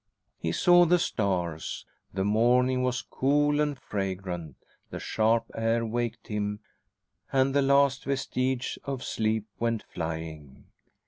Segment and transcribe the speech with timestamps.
[0.39, 1.85] He saw the stars.
[2.11, 4.55] The morning was cool and fragrant,
[4.89, 6.59] the sharp air waked him,
[7.31, 10.65] and the last vestiges of sleep went flying.